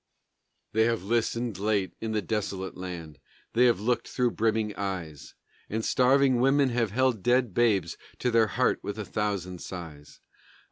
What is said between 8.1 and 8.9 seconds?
To their heart